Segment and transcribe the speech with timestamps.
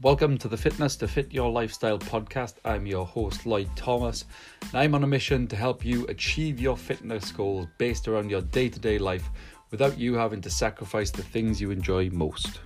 [0.00, 2.54] Welcome to the Fitness to Fit Your Lifestyle podcast.
[2.64, 4.26] I'm your host, Lloyd Thomas,
[4.62, 8.42] and I'm on a mission to help you achieve your fitness goals based around your
[8.42, 9.28] day to day life
[9.72, 12.60] without you having to sacrifice the things you enjoy most.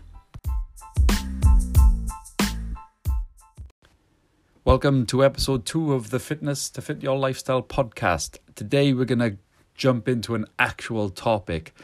[4.66, 8.36] Welcome to episode two of the Fitness to Fit Your Lifestyle podcast.
[8.56, 9.38] Today, we're going to
[9.74, 11.74] jump into an actual topic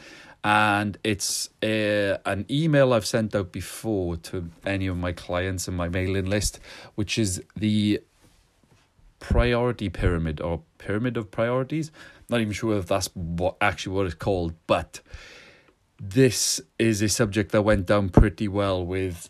[0.43, 5.75] and it's a, an email I've sent out before to any of my clients in
[5.75, 6.59] my mailing list,
[6.95, 8.01] which is the
[9.19, 11.91] priority pyramid or pyramid of priorities.
[12.29, 15.01] Not even sure if that's what actually what it's called, but
[15.99, 19.29] this is a subject that went down pretty well with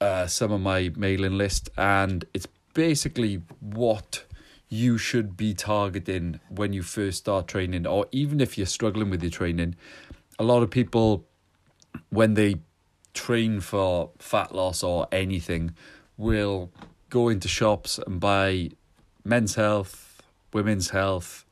[0.00, 4.24] uh, some of my mailing list, and it's basically what
[4.68, 9.22] you should be targeting when you first start training, or even if you're struggling with
[9.22, 9.76] your training
[10.38, 11.26] a lot of people
[12.10, 12.56] when they
[13.14, 15.74] train for fat loss or anything
[16.16, 16.70] will
[17.10, 18.70] go into shops and buy
[19.24, 20.22] men's health,
[20.52, 21.44] women's health,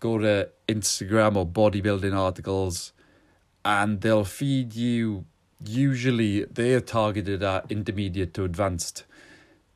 [0.00, 2.92] go to Instagram or bodybuilding articles,
[3.64, 5.24] and they'll feed you.
[5.64, 9.04] Usually, they are targeted at intermediate to advanced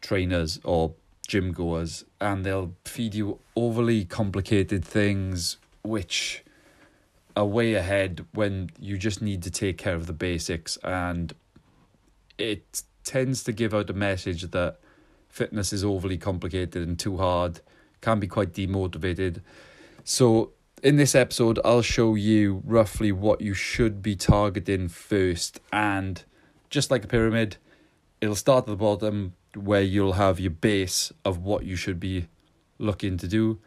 [0.00, 0.94] trainers or
[1.28, 6.44] gym goers, and they'll feed you overly complicated things which
[7.36, 11.34] a way ahead when you just need to take care of the basics and
[12.38, 14.78] it tends to give out a message that
[15.28, 17.60] fitness is overly complicated and too hard
[18.00, 19.42] can be quite demotivated.
[20.02, 26.24] So in this episode i'll show you roughly what you should be targeting first and
[26.68, 27.56] just like a pyramid
[28.20, 32.26] it'll start at the bottom where you'll have your base of what you should be
[32.78, 33.58] looking to do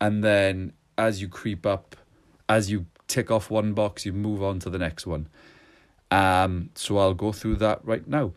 [0.00, 1.94] and then as you creep up
[2.48, 5.28] as you tick off one box, you move on to the next one.
[6.10, 8.32] Um, so I'll go through that right now.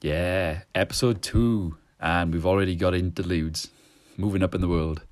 [0.00, 3.68] Yeah, episode two, and we've already got interludes
[4.16, 5.02] moving up in the world.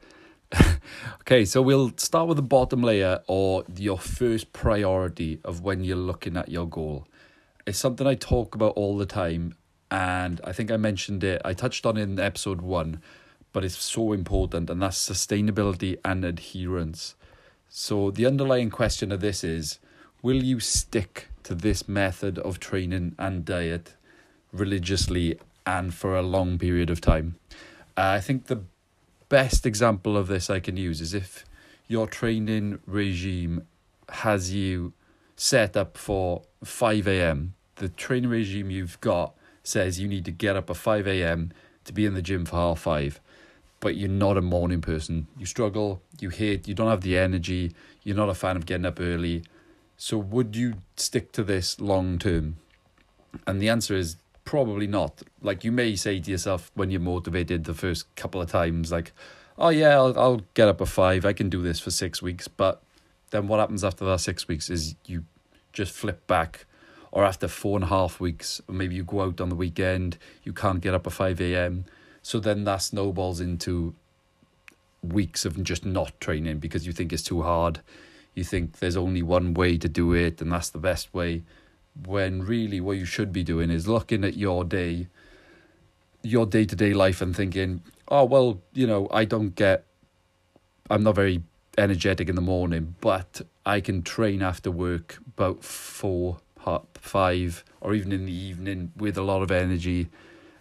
[1.22, 5.96] okay, so we'll start with the bottom layer or your first priority of when you're
[5.96, 7.06] looking at your goal.
[7.66, 9.56] It's something I talk about all the time,
[9.90, 13.00] and I think I mentioned it, I touched on it in episode one,
[13.52, 17.14] but it's so important, and that's sustainability and adherence.
[17.68, 19.78] So, the underlying question of this is
[20.22, 23.94] will you stick to this method of training and diet
[24.52, 27.36] religiously and for a long period of time?
[27.96, 28.62] Uh, I think the
[29.28, 31.44] best example of this I can use is if
[31.86, 33.66] your training regime
[34.08, 34.92] has you
[35.36, 39.35] set up for 5 a.m., the training regime you've got
[39.66, 41.52] says you need to get up at 5 a.m.
[41.84, 43.20] to be in the gym for half five,
[43.80, 45.26] but you're not a morning person.
[45.38, 48.86] You struggle, you hate, you don't have the energy, you're not a fan of getting
[48.86, 49.44] up early.
[49.96, 52.56] So, would you stick to this long term?
[53.46, 55.22] And the answer is probably not.
[55.40, 59.12] Like, you may say to yourself when you're motivated the first couple of times, like,
[59.58, 62.46] oh, yeah, I'll, I'll get up at five, I can do this for six weeks.
[62.46, 62.82] But
[63.30, 65.24] then what happens after that six weeks is you
[65.72, 66.66] just flip back
[67.16, 70.52] or after four and a half weeks, maybe you go out on the weekend, you
[70.52, 71.86] can't get up at 5 a.m.
[72.20, 73.94] So then that snowballs into
[75.00, 77.80] weeks of just not training because you think it's too hard.
[78.34, 81.42] You think there's only one way to do it and that's the best way.
[82.04, 85.06] When really what you should be doing is looking at your day,
[86.22, 89.86] your day to day life, and thinking, oh, well, you know, I don't get,
[90.90, 91.42] I'm not very
[91.78, 96.40] energetic in the morning, but I can train after work about four
[96.94, 100.08] five, or even in the evening with a lot of energy.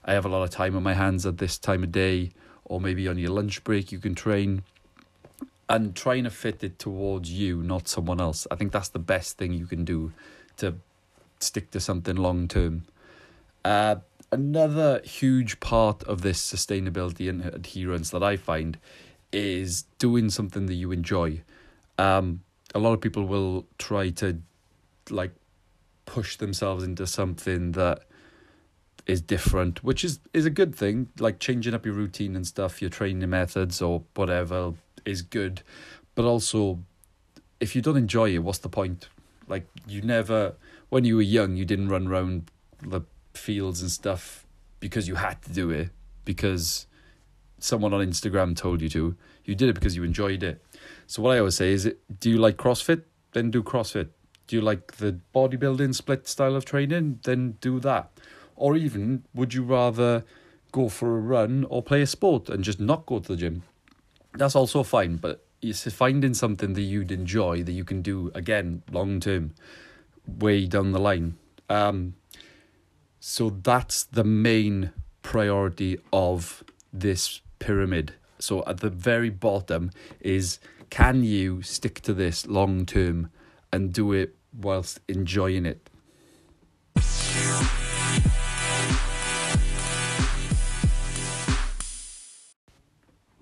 [0.04, 2.32] I have a lot of time on my hands at this time of day,
[2.64, 4.64] or maybe on your lunch break, you can train
[5.68, 8.46] and trying to fit it towards you, not someone else.
[8.52, 10.12] I think that's the best thing you can do
[10.58, 10.76] to
[11.40, 12.84] stick to something long term.
[13.64, 13.98] Uh,
[14.32, 18.78] another huge part of this sustainability and adherence that I find
[19.32, 21.42] is doing something that you enjoy.
[21.98, 22.42] Um,
[22.76, 24.38] a lot of people will try to
[25.10, 25.32] like
[26.06, 28.04] push themselves into something that
[29.06, 31.10] is different, which is is a good thing.
[31.20, 34.74] Like changing up your routine and stuff, your training methods or whatever
[35.06, 35.62] is good.
[36.16, 36.80] But also,
[37.60, 39.10] if you don't enjoy it, what's the point?
[39.48, 40.56] Like you never,
[40.90, 42.50] when you were young, you didn't run around
[42.82, 43.02] the
[43.34, 44.46] fields and stuff
[44.80, 45.90] because you had to do it
[46.24, 46.88] because
[47.60, 49.16] someone on Instagram told you to.
[49.44, 50.64] You did it because you enjoyed it.
[51.06, 53.04] So what I always say is, do you like CrossFit?
[53.34, 54.10] Then do CrossFit.
[54.48, 57.20] Do you like the bodybuilding split style of training?
[57.24, 58.12] Then do that.
[58.56, 60.24] Or even, would you rather
[60.72, 63.64] go for a run or play a sport and just not go to the gym?
[64.34, 68.84] That's also fine, but it's finding something that you'd enjoy that you can do again
[68.92, 69.54] long term,
[70.28, 71.38] way down the line.
[71.70, 72.16] Um,
[73.20, 74.92] so that's the main
[75.24, 76.64] priority of
[76.94, 78.14] this pyramid.
[78.38, 80.60] So at the very bottom is
[80.90, 83.32] can you stick to this long term
[83.76, 85.90] and do it whilst enjoying it?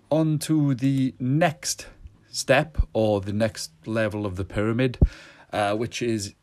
[0.09, 1.87] On to the next
[2.31, 4.97] step or the next level of the pyramid,
[5.51, 6.33] uh, which is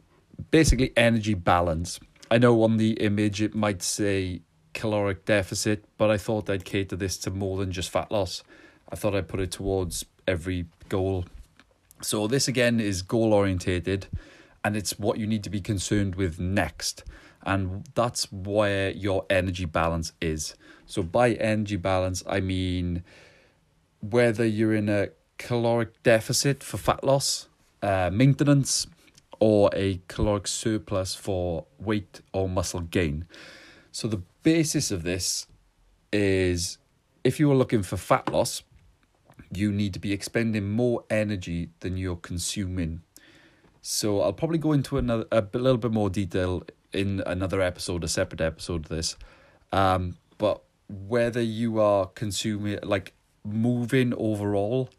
[0.52, 1.98] basically energy balance.
[2.30, 4.42] I know on the image it might say
[4.72, 8.44] caloric deficit, but I thought I'd cater this to more than just fat loss.
[8.88, 11.24] I thought I'd put it towards every goal.
[12.02, 14.06] So, this again is goal orientated
[14.64, 17.04] and it's what you need to be concerned with next.
[17.42, 20.54] And that's where your energy balance is.
[20.86, 23.04] So, by energy balance, I mean
[24.00, 27.48] whether you're in a caloric deficit for fat loss,
[27.82, 28.86] uh, maintenance,
[29.40, 33.26] or a caloric surplus for weight or muscle gain.
[33.92, 35.46] So, the basis of this
[36.12, 36.78] is
[37.24, 38.62] if you are looking for fat loss,
[39.52, 43.02] you need to be expending more energy than you're consuming.
[43.82, 48.08] So I'll probably go into another a little bit more detail in another episode, a
[48.08, 49.16] separate episode of this.
[49.72, 53.14] Um, but whether you are consuming like
[53.44, 54.90] moving overall,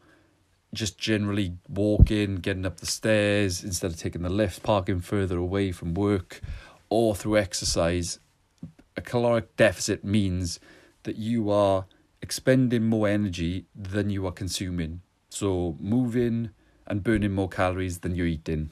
[0.73, 5.71] just generally walking, getting up the stairs instead of taking the lift, parking further away
[5.71, 6.41] from work,
[6.89, 8.19] or through exercise,
[8.95, 10.59] a caloric deficit means
[11.03, 11.85] that you are
[12.21, 15.01] expending more energy than you are consuming.
[15.29, 16.51] So moving
[16.87, 18.71] and burning more calories than you're eating.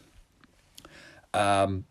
[1.34, 1.86] Um,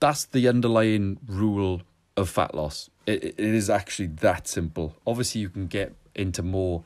[0.00, 1.82] that's the underlying rule
[2.16, 2.90] of fat loss.
[3.06, 4.96] It, it is actually that simple.
[5.06, 6.84] Obviously, you can get into more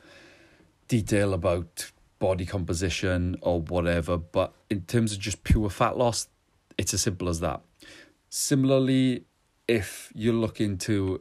[0.89, 6.29] detail about body composition or whatever, but in terms of just pure fat loss,
[6.79, 7.61] it's as simple as that.
[8.29, 9.25] Similarly,
[9.69, 11.21] if you're looking to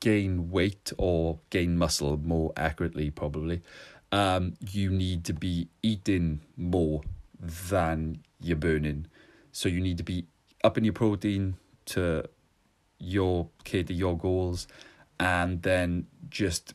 [0.00, 3.62] gain weight or gain muscle more accurately probably
[4.12, 7.02] um, you need to be eating more
[7.38, 9.06] than you're burning.
[9.52, 10.26] So you need to be
[10.64, 11.56] upping your protein
[11.86, 12.24] to
[12.98, 14.66] your cater your goals
[15.20, 16.74] and then just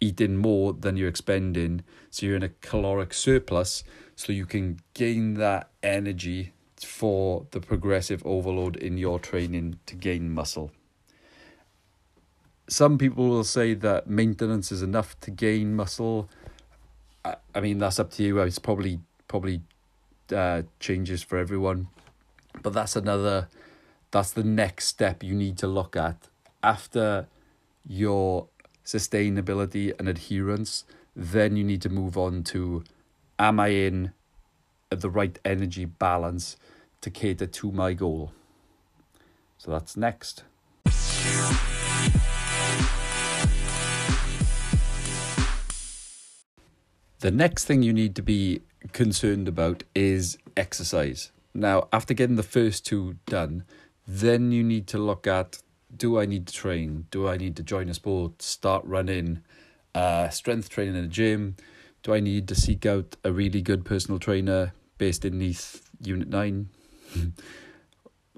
[0.00, 1.82] eating more than you're expending.
[2.10, 3.84] So you're in a caloric surplus
[4.16, 10.30] so you can gain that energy for the progressive overload in your training to gain
[10.30, 10.70] muscle
[12.70, 16.28] some people will say that maintenance is enough to gain muscle.
[17.24, 18.38] I, I mean, that's up to you.
[18.38, 19.62] It's probably probably
[20.34, 21.88] uh, changes for everyone,
[22.62, 23.48] but that's another.
[24.12, 26.28] That's the next step you need to look at
[26.62, 27.26] after
[27.86, 28.48] your
[28.84, 30.84] sustainability and adherence.
[31.14, 32.84] Then you need to move on to,
[33.38, 34.12] am I in
[34.90, 36.56] the right energy balance
[37.02, 38.32] to cater to my goal?
[39.58, 40.44] So that's next.
[47.20, 48.62] The next thing you need to be
[48.92, 51.32] concerned about is exercise.
[51.52, 53.64] Now, after getting the first two done,
[54.08, 55.62] then you need to look at
[55.94, 57.06] do I need to train?
[57.10, 59.42] Do I need to join a sport, start running,
[59.94, 61.56] uh, strength training in a gym?
[62.02, 66.28] Do I need to seek out a really good personal trainer based in Neath Unit
[66.28, 66.68] 9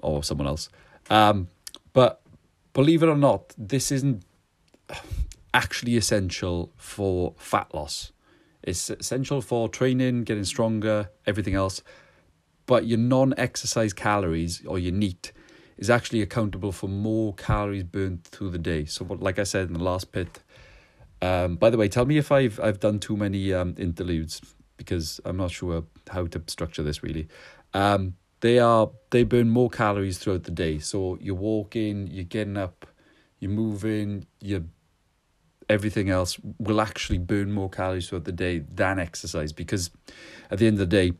[0.01, 0.67] or someone else?
[1.09, 1.47] Um,
[1.93, 2.21] but
[2.73, 4.25] believe it or not, this isn't
[5.53, 8.12] actually essential for fat loss.
[8.63, 11.81] It's essential for training, getting stronger, everything else.
[12.65, 15.33] But your non exercise calories or your NEAT
[15.77, 18.85] is actually accountable for more calories burned through the day.
[18.85, 20.39] So, like I said in the last pit,
[21.21, 24.41] um, by the way, tell me if I've I've done too many um, interludes
[24.77, 27.27] because I'm not sure how to structure this really.
[27.73, 30.79] Um, they are they burn more calories throughout the day.
[30.79, 32.85] So you're walking, you're getting up,
[33.39, 34.65] you're moving, you're
[35.69, 39.89] everything else will actually burn more calories throughout the day than exercise because
[40.51, 41.13] at the end of the day,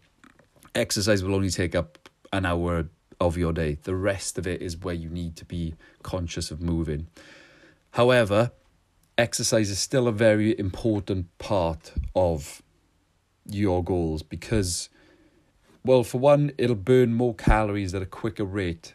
[0.75, 2.87] exercise will only take up an hour
[3.19, 3.77] of your day.
[3.83, 7.07] The rest of it is where you need to be conscious of moving.
[7.91, 8.51] However,
[9.17, 12.61] exercise is still a very important part of
[13.45, 14.89] your goals because,
[15.85, 18.93] well, for one, it'll burn more calories at a quicker rate,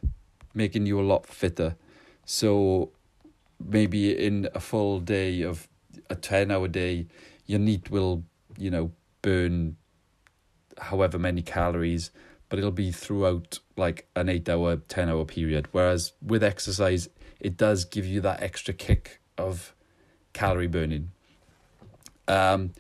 [0.54, 1.76] making you a lot fitter.
[2.24, 2.90] So
[3.64, 5.68] maybe in a full day of
[6.10, 7.06] a 10 hour day,
[7.46, 8.24] your NEAT will,
[8.56, 9.76] you know, burn
[10.78, 12.10] however many calories,
[12.48, 15.68] but it'll be throughout like an eight hour, 10 hour period.
[15.72, 17.08] Whereas with exercise,
[17.40, 19.74] it does give you that extra kick of
[20.32, 21.10] calorie burning.
[22.26, 22.72] Um,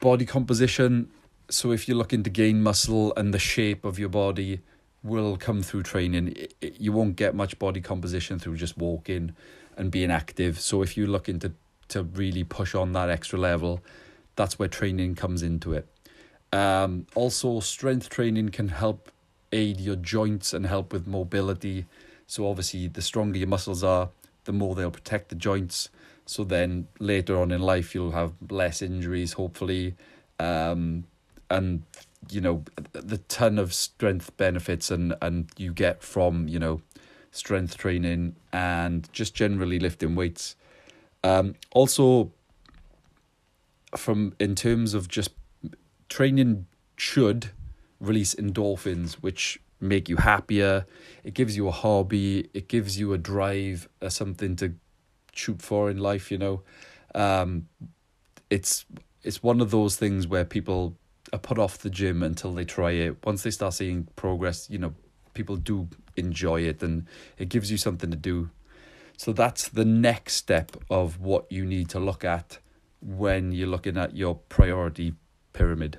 [0.00, 1.10] body composition,
[1.48, 4.60] so if you're looking to gain muscle and the shape of your body
[5.08, 9.34] will come through training, it, it, you won't get much body composition through just walking
[9.76, 10.60] and being active.
[10.60, 11.52] So if you're looking to
[11.88, 13.80] to really push on that extra level,
[14.36, 15.86] that's where training comes into it.
[16.52, 19.10] Um, also, strength training can help
[19.52, 21.86] aid your joints and help with mobility.
[22.26, 24.10] So obviously, the stronger your muscles are,
[24.44, 25.88] the more they'll protect the joints.
[26.26, 29.94] So then later on in life, you'll have less injuries, hopefully,
[30.38, 31.04] um,
[31.50, 31.82] and
[32.30, 36.80] you know the ton of strength benefits and and you get from you know
[37.30, 40.56] strength training and just generally lifting weights.
[41.24, 42.32] Um, also,
[43.96, 45.30] from in terms of just
[46.08, 47.50] training should
[48.00, 50.86] release endorphins, which make you happier.
[51.24, 52.48] It gives you a hobby.
[52.54, 54.74] It gives you a drive, uh, something to
[55.32, 56.30] shoot for in life.
[56.30, 56.62] You know,
[57.14, 57.68] um,
[58.50, 58.84] it's
[59.22, 60.96] it's one of those things where people
[61.32, 63.24] are put off the gym until they try it.
[63.24, 64.94] Once they start seeing progress, you know,
[65.34, 67.06] people do enjoy it, and
[67.38, 68.50] it gives you something to do.
[69.16, 72.58] So that's the next step of what you need to look at
[73.00, 75.14] when you're looking at your priority
[75.52, 75.98] pyramid.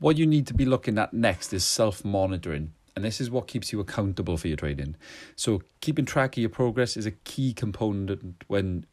[0.00, 3.46] What you need to be looking at next is self monitoring, and this is what
[3.46, 4.96] keeps you accountable for your training.
[5.36, 8.86] So, keeping track of your progress is a key component when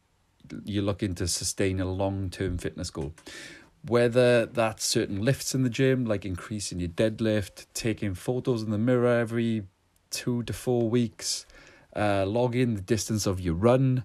[0.63, 3.15] you're looking to sustain a long term fitness goal.
[3.83, 8.77] Whether that's certain lifts in the gym, like increasing your deadlift, taking photos in the
[8.77, 9.63] mirror every
[10.11, 11.47] two to four weeks,
[11.95, 14.03] uh, logging the distance of your run,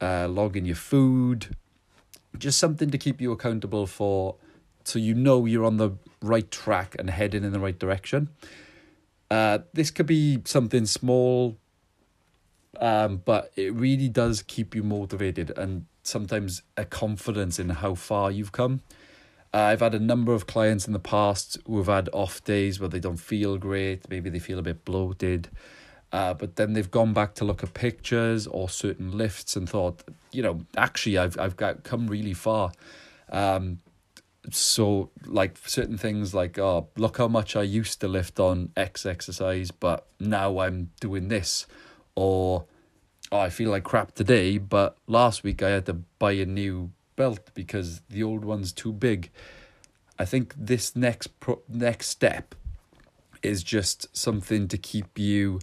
[0.00, 1.54] uh, logging your food,
[2.38, 4.36] just something to keep you accountable for
[4.84, 5.90] so you know you're on the
[6.22, 8.30] right track and heading in the right direction.
[9.30, 11.56] Uh, this could be something small,
[12.80, 18.30] um, but it really does keep you motivated and sometimes a confidence in how far
[18.30, 18.80] you've come.
[19.52, 22.78] Uh, I've had a number of clients in the past who have had off days
[22.78, 25.48] where they don't feel great, maybe they feel a bit bloated.
[26.12, 30.04] Uh, but then they've gone back to look at pictures or certain lifts and thought,
[30.30, 32.72] you know, actually I've I've got come really far.
[33.30, 33.80] Um,
[34.50, 39.06] so like certain things like oh look how much I used to lift on X
[39.06, 41.66] exercise but now I'm doing this.
[42.14, 42.66] Or
[43.32, 46.90] oh I feel like crap today but last week I had to buy a new
[47.16, 49.30] belt because the old one's too big.
[50.18, 52.54] I think this next pro- next step
[53.42, 55.60] is just something to keep you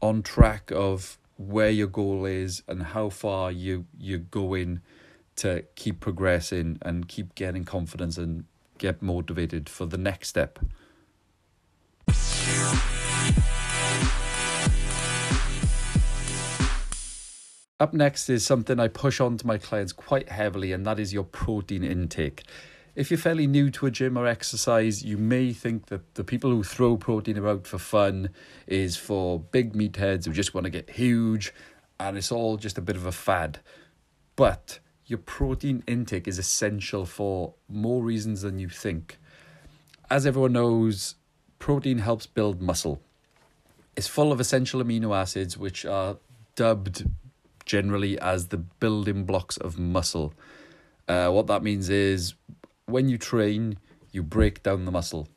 [0.00, 4.80] on track of where your goal is and how far you you're going
[5.36, 8.44] to keep progressing and keep getting confidence and
[8.78, 10.58] get motivated for the next step.
[17.78, 21.12] Up next is something I push on to my clients quite heavily, and that is
[21.12, 22.44] your protein intake.
[22.94, 26.48] If you're fairly new to a gym or exercise, you may think that the people
[26.48, 28.30] who throw protein about for fun
[28.66, 31.52] is for big meatheads who just want to get huge,
[32.00, 33.58] and it's all just a bit of a fad.
[34.36, 39.18] But your protein intake is essential for more reasons than you think.
[40.10, 41.14] As everyone knows,
[41.58, 43.00] protein helps build muscle.
[43.94, 46.16] It's full of essential amino acids, which are
[46.56, 47.08] dubbed
[47.64, 50.34] generally as the building blocks of muscle.
[51.08, 52.34] Uh, what that means is
[52.86, 53.78] when you train,
[54.12, 55.28] you break down the muscle.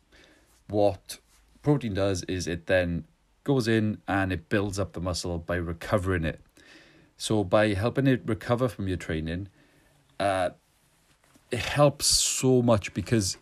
[0.67, 1.19] What
[1.61, 3.05] protein does is it then
[3.43, 6.39] goes in and it builds up the muscle by recovering it.
[7.17, 9.49] So, by helping it recover from your training,
[10.19, 10.49] uh,
[11.51, 13.37] it helps so much because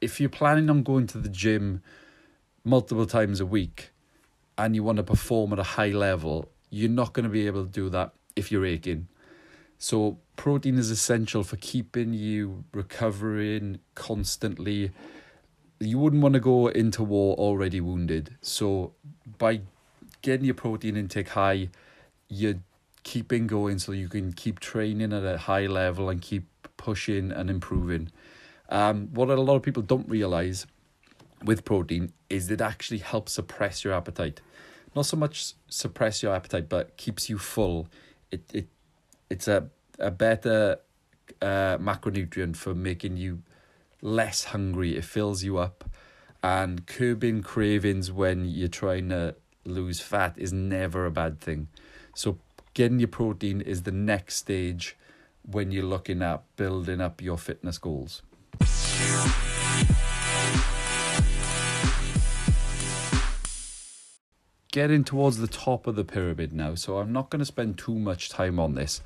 [0.00, 1.82] if you're planning on going to the gym
[2.64, 3.90] multiple times a week
[4.56, 7.64] and you want to perform at a high level, you're not going to be able
[7.64, 9.08] to do that if you're aching.
[9.78, 14.92] So, protein is essential for keeping you recovering constantly.
[15.78, 18.36] You wouldn't want to go into war already wounded.
[18.42, 18.92] So,
[19.38, 19.62] by
[20.20, 21.70] getting your protein intake high,
[22.28, 22.60] you're
[23.02, 27.50] keeping going so you can keep training at a high level and keep pushing and
[27.50, 28.10] improving.
[28.68, 30.66] Um, what a lot of people don't realize
[31.44, 34.40] with protein is it actually helps suppress your appetite.
[34.94, 37.88] Not so much suppress your appetite, but keeps you full.
[38.30, 38.68] It it
[39.28, 40.78] it's a a better
[41.40, 43.42] uh, macronutrient for making you
[44.02, 44.96] less hungry.
[44.96, 45.84] It fills you up,
[46.42, 51.68] and curbing cravings when you're trying to lose fat is never a bad thing.
[52.14, 52.38] So
[52.74, 54.96] getting your protein is the next stage
[55.42, 58.22] when you're looking at building up your fitness goals.
[64.72, 67.98] getting towards the top of the pyramid now, so I'm not going to spend too
[67.98, 69.00] much time on this.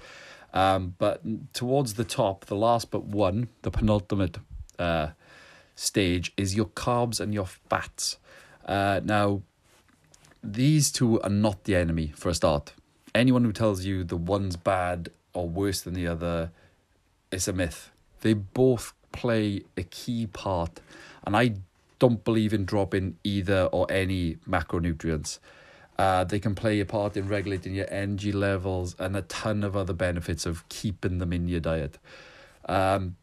[0.53, 4.39] Um, but towards the top, the last but one, the penultimate
[4.79, 5.09] uh,
[5.75, 8.19] stage, is your carbs and your fats.
[8.65, 9.43] Uh, now,
[10.43, 12.75] these two are not the enemy for a start.
[13.15, 16.51] Anyone who tells you the one's bad or worse than the other,
[17.31, 17.91] it's a myth.
[18.23, 20.81] They both play a key part,
[21.25, 21.55] and I
[21.99, 25.39] don't believe in dropping either or any macronutrients.
[25.97, 29.77] Uh, they can play a part in regulating your energy levels and a ton of
[29.77, 31.99] other benefits of keeping them in your diet.
[32.69, 33.17] Um,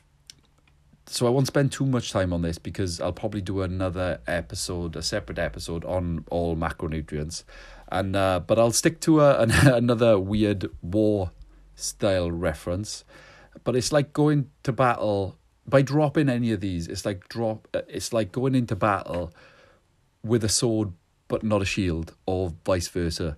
[1.06, 4.96] so I won't spend too much time on this because I'll probably do another episode,
[4.96, 7.44] a separate episode on all macronutrients,
[7.92, 11.32] and uh, but I'll stick to a, an, another weird war
[11.76, 13.04] style reference.
[13.64, 16.88] But it's like going to battle by dropping any of these.
[16.88, 17.68] It's like drop.
[17.74, 19.34] It's like going into battle
[20.24, 20.94] with a sword
[21.32, 23.38] but not a shield, or vice versa.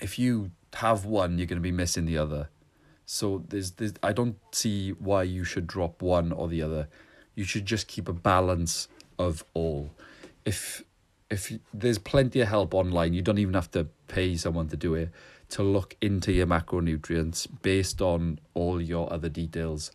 [0.00, 2.50] If you have one, you're going to be missing the other.
[3.04, 6.88] So there's, there's I don't see why you should drop one or the other.
[7.34, 8.86] You should just keep a balance
[9.18, 9.90] of all.
[10.44, 10.84] If
[11.30, 14.94] if there's plenty of help online, you don't even have to pay someone to do
[14.94, 15.10] it
[15.50, 19.90] to look into your macronutrients based on all your other details.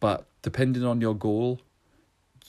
[0.00, 1.60] But depending on your goal,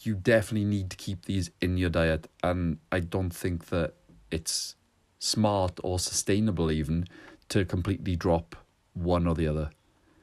[0.01, 2.27] you definitely need to keep these in your diet.
[2.43, 3.93] And I don't think that
[4.31, 4.75] it's
[5.19, 7.05] smart or sustainable even
[7.49, 8.55] to completely drop
[8.93, 9.69] one or the other.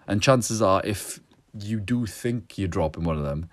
[0.06, 1.20] And chances are, if
[1.52, 3.48] you do think you're dropping one of them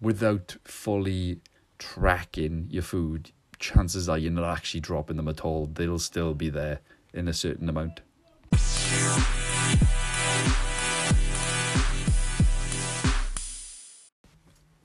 [0.00, 1.40] without fully
[1.78, 3.32] tracking your food,
[3.64, 5.66] chances are you're not actually dropping them at all.
[5.72, 6.80] They'll still be there
[7.14, 8.00] in a certain amount.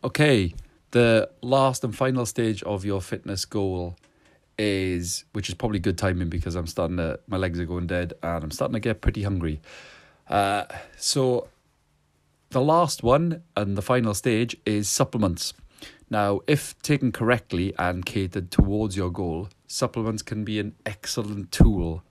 [0.02, 0.54] Okay,
[0.92, 3.98] the last and final stage of your fitness goal
[4.58, 8.14] is, which is probably good timing because I'm starting to, my legs are going dead
[8.24, 9.60] and I'm starting to get pretty hungry.
[10.30, 10.64] Uh,
[10.96, 11.50] so
[12.52, 15.54] the last one and the final stage is supplements.
[16.10, 22.04] Now, if taken correctly and catered towards your goal, supplements can be an excellent tool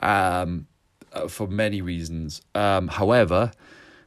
[0.00, 0.66] um,
[1.12, 2.40] uh, for many reasons.
[2.54, 3.52] Um, however,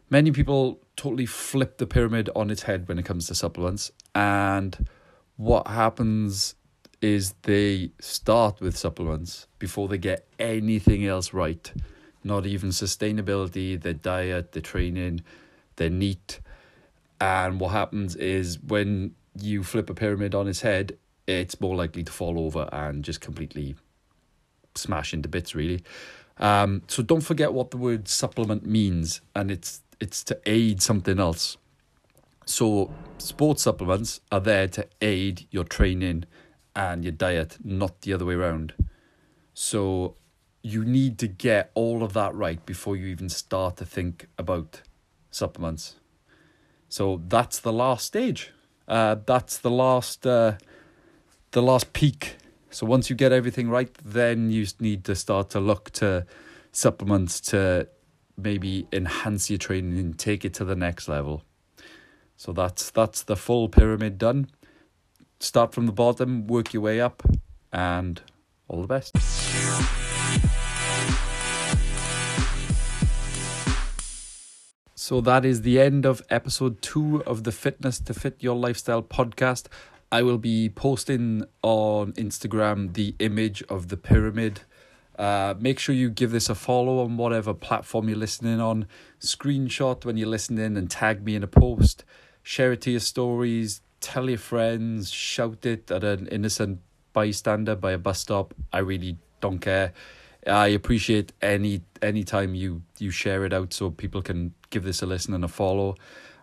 [0.09, 3.91] many people totally flip the pyramid on its head when it comes to supplements.
[4.13, 4.87] And
[5.35, 6.55] what happens
[7.01, 11.71] is they start with supplements before they get anything else right
[12.25, 15.21] not even sustainability, their diet, their training,
[15.75, 16.39] their NEAT.
[17.21, 22.03] And what happens is when you flip a pyramid on its head, it's more likely
[22.03, 23.75] to fall over and just completely
[24.75, 25.83] smash into bits, really.
[26.37, 31.19] Um, so don't forget what the word supplement means, and it's it's to aid something
[31.19, 31.57] else.
[32.45, 36.25] So sports supplements are there to aid your training
[36.75, 38.73] and your diet, not the other way around.
[39.53, 40.15] So
[40.61, 44.81] you need to get all of that right before you even start to think about
[45.31, 45.95] supplements.
[46.89, 48.51] So that's the last stage.
[48.87, 50.53] Uh, that's the last uh,
[51.51, 52.35] the last peak.
[52.69, 56.25] So once you get everything right, then you need to start to look to
[56.71, 57.87] supplements to
[58.37, 61.43] maybe enhance your training and take it to the next level.
[62.37, 64.47] So that's that's the full pyramid done.
[65.39, 67.23] Start from the bottom, work your way up,
[67.71, 68.21] and
[68.67, 69.15] all the best.
[75.07, 79.03] So that is the end of episode two of the Fitness to Fit Your Lifestyle
[79.03, 79.67] podcast.
[80.11, 84.61] I will be posting on Instagram the image of the pyramid.
[85.15, 88.87] Uh, make sure you give this a follow on whatever platform you're listening on.
[89.19, 92.03] Screenshot when you're listening and tag me in a post.
[92.41, 93.81] Share it to your stories.
[93.99, 95.11] Tell your friends.
[95.11, 96.79] Shout it at an innocent
[97.13, 98.55] bystander by a bus stop.
[98.73, 99.93] I really don't care.
[100.45, 105.01] I appreciate any any time you you share it out so people can give this
[105.01, 105.95] a listen and a follow.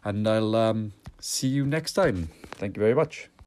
[0.05, 2.29] And I'll um, see you next time.
[2.53, 3.32] Thank you very much.